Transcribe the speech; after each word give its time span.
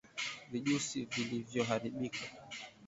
Vijusi 0.51 1.05
vilivyoharibika 1.05 2.19